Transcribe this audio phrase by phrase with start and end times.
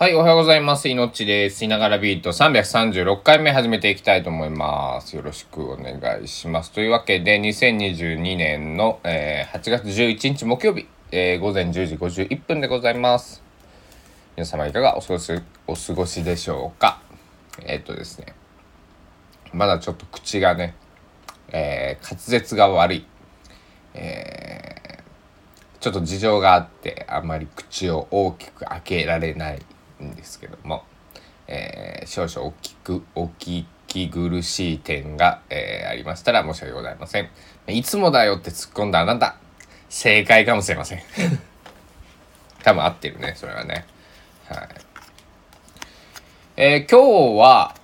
[0.00, 0.88] はい、おはようございます。
[0.88, 1.64] いのっちです。
[1.64, 5.16] いながらビート336回目始めていきたいと思います。
[5.16, 6.70] よろしくお願いします。
[6.70, 13.42] というわけで、2022年の、えー8月11日木曜日、えー午前10時51分でございます。
[14.36, 15.32] 皆様いかがお過ごし
[15.66, 17.02] お過ごしでしょうか？
[17.64, 18.34] えーっとですね、
[19.52, 20.76] まだちょっと口がね、
[21.48, 23.06] えー滑舌が悪い。
[23.94, 24.78] えー
[25.80, 29.58] ちょっと事情があってあまり口を大きく開けられない
[30.02, 30.84] んですけども、
[31.46, 37.28] えー少々大きくお聞き苦しい点が、えーありましたら申し訳ございません。
[37.68, 39.36] いつもだよって突っ込んだあなた
[39.88, 41.02] 正解かもしれません。
[42.62, 43.86] 多分合ってるねそれはね。
[44.48, 44.68] はい。
[46.56, 47.74] えー今日は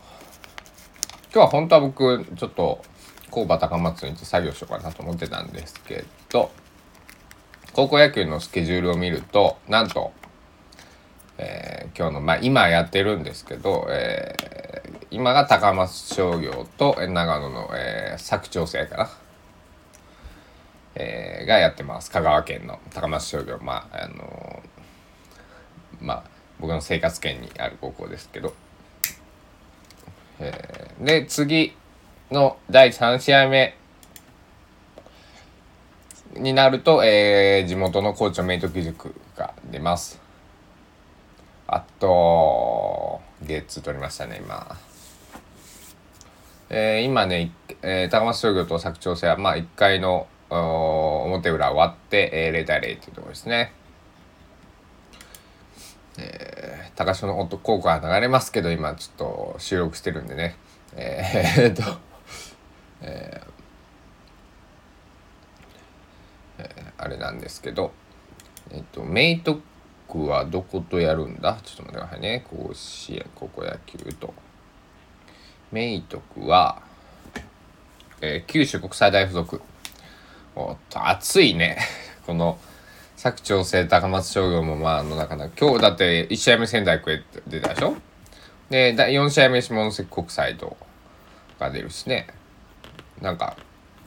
[1.32, 2.84] 今日は本当は僕ちょっと
[3.30, 6.52] 工場高松に行って作業しようかなと思ってたんですけど
[7.72, 10.12] 高校野球のスケジュールを見るとなんと、
[11.38, 14.54] えー今日の、まあ、今やってるんですけど、えー
[15.10, 19.10] 今が高松商業と長野の、えー佐久長聖かな、
[20.96, 22.10] えーがやってます。
[22.10, 23.58] 香川県の高松商業。
[23.60, 26.24] まああのーまあ
[26.60, 28.54] 僕の生活圏にある高校ですけど、
[30.40, 31.76] えーで次
[32.30, 33.76] の第3試合目
[36.36, 40.23] になると、えー地元の高知の明徳義塾が出ます。
[41.66, 44.76] あと、ゲッツ取りましたね、今。
[46.70, 53.72] えー今ね、えー高松商業と佐久長聖は、まあ、1回の表裏終わって、えー0対0というところですね。
[56.18, 60.56] えー高潮の音効果が流れますけど、今ちょっと収録してるんでね。
[60.96, 61.98] えー、っと、
[67.04, 67.92] あれなんですけど、
[68.70, 69.60] えっと、明徳
[70.20, 71.58] はどことやるんだ？
[71.64, 72.44] ちょっと待ってくださいね。
[72.50, 74.34] 甲子園、高校野球と。
[75.72, 76.82] 明徳は、
[78.20, 79.60] えー九州国際大付属。
[80.56, 81.78] おっと、暑いね。
[82.26, 82.58] この、
[83.20, 87.96] 佐久長聖、高松商業も、まあ、あの、なかなか、今日だって1試合目仙台育英出たでしょ？
[88.70, 90.76] で、4試合目下関国際と
[91.58, 92.28] が出るしね。
[93.20, 93.56] なんか、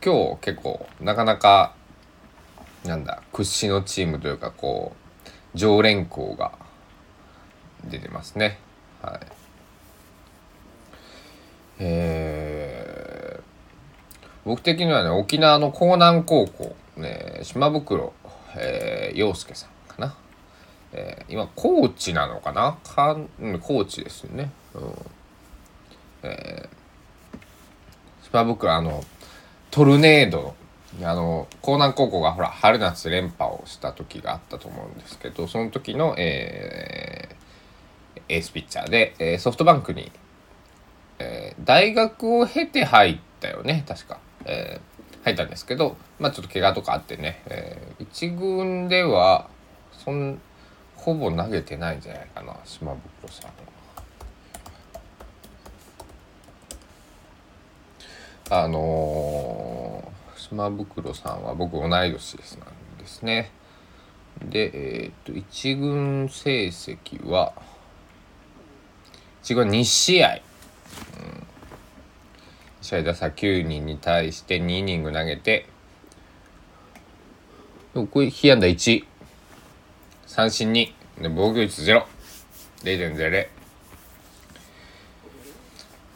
[0.04, 1.74] 今日結構、なかなか、
[2.86, 5.07] なんだ屈指のチームというかこう
[5.58, 6.54] 常連校が
[7.84, 8.60] 出てますね。
[9.02, 9.20] はい。
[11.80, 12.98] えー
[14.46, 18.14] 僕的にはね沖縄の江南高校、ね、島袋、
[18.56, 20.16] えー、陽介さんかな、
[20.94, 22.78] えー今コーチなのかな？
[22.82, 24.82] かんうんコーチですよね、うん。
[26.24, 26.78] えー
[28.32, 29.04] 島袋あの
[29.70, 30.56] トルネード
[31.04, 37.38] あの江南高校がほら春夏連覇をした時があったと思うんですけどその時の、えー
[38.30, 40.12] エースピッチャーで、えーソフトバンクに、
[41.20, 49.50] えー大学を経て入ったよね確か、えー入ったんですけどまあちょっと怪我とかあってね、えー一軍では
[49.94, 50.40] そん
[50.96, 53.52] ほぼ投げてないんじゃないかな島袋さん。
[58.50, 59.67] あのー
[60.38, 63.52] 島袋さんは僕同い年ですなんですね。
[64.44, 64.72] で、
[65.04, 67.54] えっ、と、一軍成績は、
[69.42, 70.36] 一軍2試合。
[70.36, 70.42] うん、
[72.82, 75.68] 試合打差9人に対して2イニング投げて、
[77.94, 79.06] これ、被安打1、
[80.28, 82.06] 三振2、で防御率0、
[82.84, 83.57] 0.00。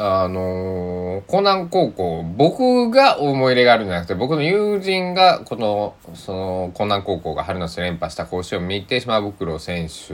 [0.04, 10.14] あのー、江南高校、僕が思い入れがあるんじゃなくて、僕の友人が、この、その、江南高校が春夏連覇した甲子園を見て、島袋選手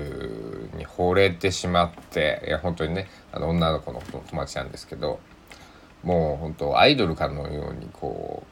[0.78, 5.22] に惚れてしまって、いや、本当にね、あの、女の子の友達なんですけど、
[6.04, 8.44] もう本当、アイドルかのように、こ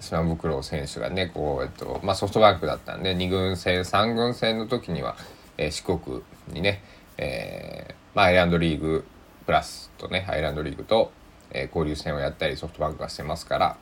[0.00, 5.16] う、島袋選手がね、こう、えっと、まあ、ソフトバンクだったんで、2軍戦、3軍戦の時には、
[5.58, 6.22] えー四国
[6.52, 6.84] にね、
[7.18, 9.04] えーまあ、アイランドリーグ
[9.46, 11.12] プラスとね、アイランドリーグと、
[11.50, 13.76] えー交流戦をやったりソフトバンクがしてますから、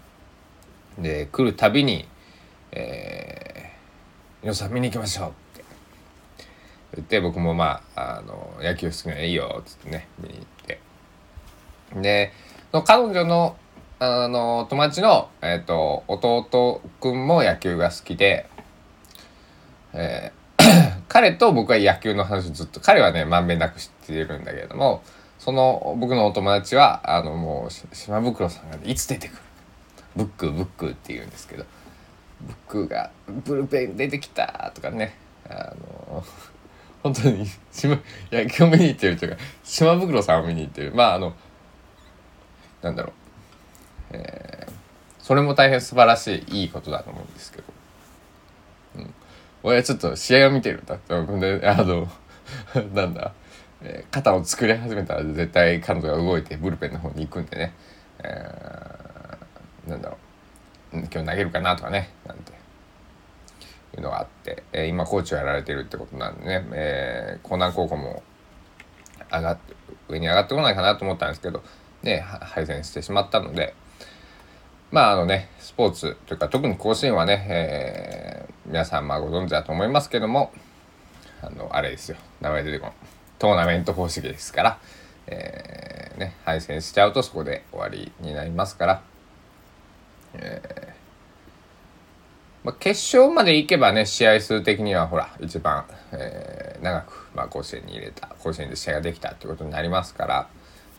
[0.98, 2.06] で、来るたびに、
[2.72, 5.64] えー、皆さん見に行きましょうって
[6.96, 10.80] 言って、僕もまあ、あの、野球好きならいいよっ、つってね、見に行って。
[12.00, 12.32] で、
[12.72, 13.56] の彼女の、
[13.98, 18.48] あの、友達の、えっ、と、弟くんも野球が好きで、
[19.94, 20.44] えー
[21.08, 25.02] 彼と僕は野球の話ずっと、彼はね、まんべんなく知ってるんだけれども、
[25.44, 29.38] その僕のお友達は、あの、もう、島袋さんが、いつ出てくる。
[30.16, 31.64] ブック、ブックって言うんですけど、
[32.40, 33.10] ブックが、
[33.44, 35.18] ブルペン出てきたとかね、
[35.48, 36.24] あの、
[37.04, 38.00] 本当に島
[38.32, 40.92] 野球を見に行ってるというか島袋さんを見に行ってる。
[40.94, 41.34] まああの
[42.80, 43.12] なんだろう、
[44.12, 44.72] えー、
[45.18, 47.64] それも大変素晴らしいいいことだと思うんですけど、
[48.96, 49.14] うん、
[49.64, 50.94] 俺はちょっと試合を見てるんだ。
[50.94, 52.08] ってであの
[52.94, 53.34] なんだ、
[53.84, 57.74] えー、肩を作り始めたら絶対彼女が動いてブルペンの方に行くんでね、
[58.18, 60.16] えー、なんだろ
[60.94, 60.96] う。
[60.96, 62.10] 今日投げるかなとかね。
[62.26, 62.54] なんてい
[63.98, 68.22] うのがあって、えー、今コーチをやられてるってことなんでね、えー、江南高校も
[69.30, 69.74] 上がって
[70.08, 71.62] 上に上がってこないかなと思ったんですけど、
[72.02, 73.74] ね、敗戦してしまったので。
[74.90, 80.52] まああのねスポーツというか特に甲子園はね、えー、皆さんまあご存知だと思いますけども。
[81.42, 82.16] あのあれですよ。
[82.40, 82.94] 名前出てこない
[83.44, 84.78] トーナメント方式ですから、
[85.26, 89.02] えー、ね、敗戦しちゃうとそこで終わりになりますから、
[90.32, 100.48] えーまあ、決勝まで行けばね試合数的にはほら一番、えー、長く、まあ、甲子園に入れた甲子園で試合ができたってことになりますから、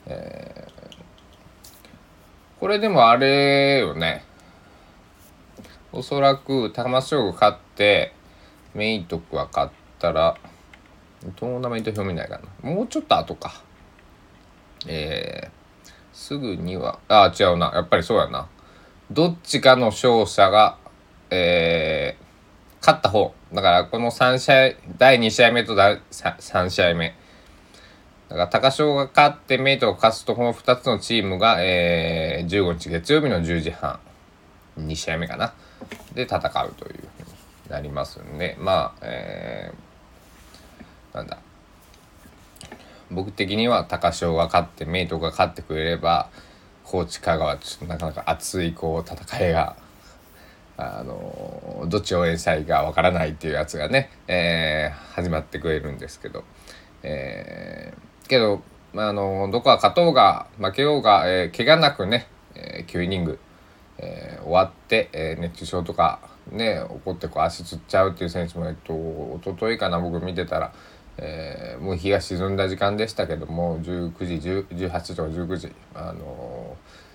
[0.05, 0.97] えー、
[2.59, 4.23] これでもあれよね。
[5.91, 8.13] おそらく高松商業勝って
[8.75, 10.37] メイントクは勝ったら
[11.35, 13.61] トーナメント表見ないかなもうちょっと後か
[14.87, 18.47] えー、すぐにはあ違うなやっぱりそうやな
[19.11, 20.77] どっちかの勝者が
[21.29, 23.33] えー、勝った方。
[23.53, 27.15] だからこの3試合、第2試合目と第 3, 3試合目。
[28.29, 33.99] だから高翔が勝ってメイトが勝つとこの2つのチームが、えー、15日月曜日の10時半、
[34.77, 35.53] 2試合目かな。
[36.13, 37.23] で戦うというふう
[37.67, 39.75] になりますんで、まあ、えー、
[41.15, 41.37] なんだ。
[43.09, 46.29] 僕的には高翔が勝ってメイトが勝ってくれれば
[46.83, 49.75] 高知香川ちょっとなかなか熱いこう戦いが
[50.77, 56.43] あのどっち応援したいかわからないっていうやつがね、えー、始まってくれるんですけど、
[57.03, 58.61] えー、けど、
[58.93, 63.39] まあ、あのどこは勝とうが負けようが、えー、怪我なくね、えー、9イニング、
[63.99, 66.19] えー、終わって、えー、熱中症とか
[66.51, 68.93] ね起こってこう足つっちゃうっていう選手も、えっと
[69.41, 70.73] 一昨日かな僕見てたら、
[71.17, 77.05] えー、もう日が沈んだ時間でしたけども19時18時とか19時あのー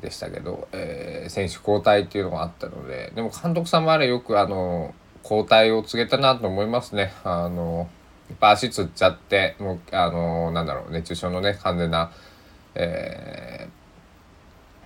[0.00, 7.12] でしたけど、えー、選手交代っていうのがあったのででも監督さんもあれよくあの交代を告げたなと思いますね。
[7.24, 7.88] あの
[8.30, 12.12] やっぱ足つっちゃってもうあのなんだろう熱中症のね完全な、
[12.74, 13.68] え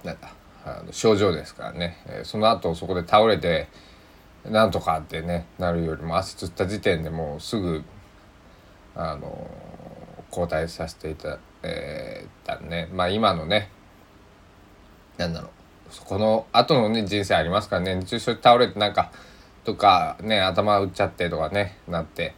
[0.03, 0.33] ー、なんだ
[0.65, 3.69] あの症状ですからね、えー、その後そこで倒れて
[4.47, 7.85] なんとかってねなるよりも足つった時点でもうすぐ
[8.95, 9.49] あの
[10.31, 12.89] 交代させていた、えー、たね。
[12.93, 13.71] まあ今のね
[15.17, 15.51] なんだろう。
[15.91, 17.97] そこの後のね人生ありますからね。
[17.97, 19.13] 熱中症倒れてなんか
[19.65, 22.35] とかね頭打っちゃってとかねなって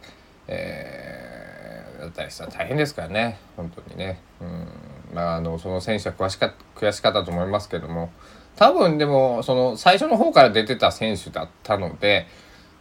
[0.47, 3.39] えー、だったりしたら大変ですからね。
[3.55, 4.21] 本当にね。
[4.41, 4.67] うん。
[5.13, 8.11] まああのその選手は詳しか悔しかったと思いますけども。
[8.57, 12.25] 多分でもその最初の方から出てた選手だったので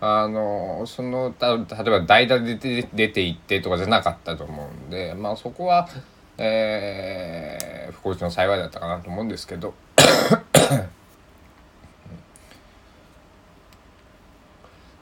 [0.00, 5.88] あのその例えば代打で出て出て行ってとかじゃなかったと思うんでまあそこは、
[6.36, 9.74] えー、不幸中の幸いだったかなと思うんですけど。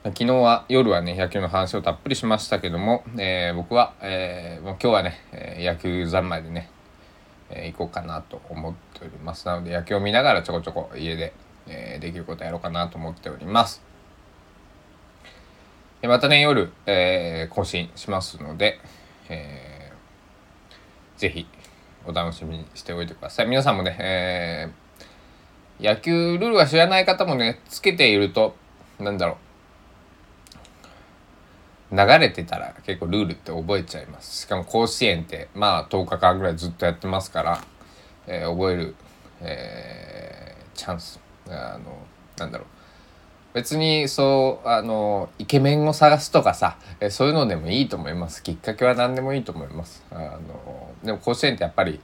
[0.05, 5.19] 昨日は夜はね野球の話をたっぷりしましたけども、えー、僕は、えー、もう今日はね、
[5.58, 6.69] 野球三昧でね、
[7.48, 9.46] えー、行こうかなと思っております。
[9.46, 11.32] なので野球を見ながらちょこちょこ家で、
[11.67, 13.94] えできることやろうかなと思っております。
[16.08, 18.81] またね夜、え更新しますので、
[19.29, 21.46] えー、ぜひ
[22.06, 24.84] お楽しみにしておいてください皆さんもね、えー
[25.81, 28.55] 野球ルールは知らない方もね、つけていると、
[29.01, 29.39] なんだろ
[31.91, 31.96] う。
[31.96, 34.43] 流れてたら結構ルールって覚えちゃいます。
[34.43, 37.65] しかも甲子園ってまあ10日間ぐらいずっとやってますから、
[38.27, 38.94] えー、覚える、
[39.41, 41.20] えー、チャンス。
[41.49, 41.99] あの、
[42.39, 42.67] なんだろう。
[43.55, 46.77] 別にそうあのイケメンを探すとかさ
[47.11, 52.01] そういうのでもいいと思いますきっかけは何でもいいと思いますあのでも甲子園ってやっぱり、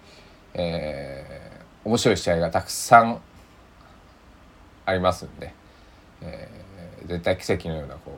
[0.54, 3.20] えー、面白い試合がたくさん
[4.86, 5.52] ありますんで、
[6.22, 8.12] えー、絶対奇跡のようなこ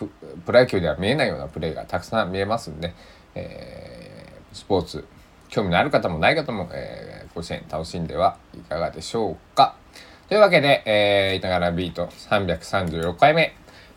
[0.00, 2.94] うプロ野球では見えないようなプレーがたくさん見えますんで、
[3.34, 5.04] えー、スポーツ
[5.48, 9.74] 興味のある方もない方も、えー、甲子園楽しんではいかがでしょうか。
[10.28, 13.54] というわけで、えー、いながらビート336回目。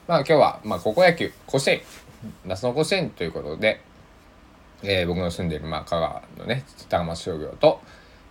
[0.08, 1.82] まあ今日は、まあ高校野球、甲子園、
[2.46, 3.82] 夏の甲子園ということで、
[4.84, 7.82] えー、僕の住んでいる、まあ香川のね、高松商業と、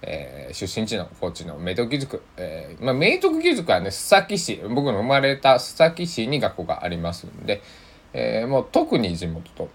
[0.03, 7.63] えー、出身地の高知の明徳義塾、えーまあ、明徳義塾はね須崎市僕の生まれた須崎市に学校がありますんで、
[8.13, 9.69] えー、もう特に地元と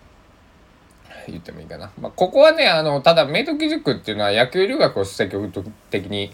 [1.27, 1.91] 言ってもいいかな。
[1.99, 5.49] まあ、ここはね、あの、ただ、明徳義塾っていうのは野球留学を積極
[5.89, 6.33] 的に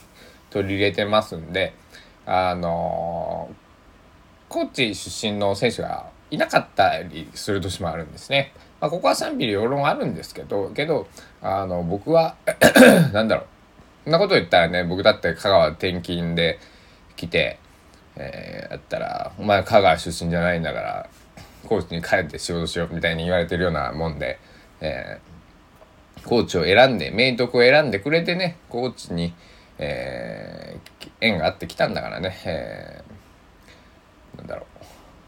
[0.49, 1.73] 取り入れてますんで、
[2.25, 3.49] あの
[4.49, 8.51] 高知出身の選手がいなかったりする年もあるんですね。
[8.79, 11.07] まあ、ここは賛否両論あるんですけど、けど、
[11.41, 12.35] あの、僕は
[13.13, 13.45] なんだろう。
[14.05, 16.59] そんなこと言ったらね、僕だって香川転勤で
[17.15, 17.59] 来て、
[18.15, 21.09] えー、やったら、お前香川出身じゃないんだから、
[21.67, 24.39] 高知に帰って仕事しようみたいに言われてるようなもんで、
[24.81, 29.33] えー、コーチを選んで、明徳を選んでくれてね、コーチに、
[29.79, 34.67] えー、縁があってきたんだからね、えー、なんだろ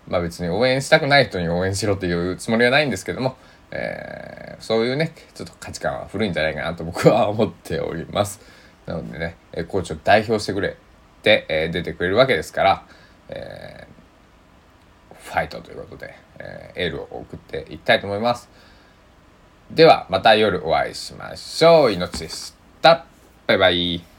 [0.08, 0.12] う。
[0.12, 3.38] まあ別に応援したくない人に応援しろっていうつもりはないんですけども、
[3.72, 8.42] えー、そういうね、ちょっと価値観は古いんじゃないかなと僕は思っております。
[8.86, 10.74] なのでねえ、コーチを代表してくれっ
[11.24, 12.86] て、えー、出てくれるわけですから、
[13.30, 18.50] えー、ファイトということで、えー、エールを送っていきたいと思います。
[19.72, 21.92] では、また夜お会いしましょう。
[21.92, 23.06] 命でした。
[23.48, 24.11] バイバイ。